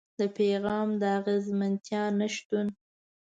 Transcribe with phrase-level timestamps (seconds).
[0.19, 2.67] د پيغام د اغېزمنتيا نشتون.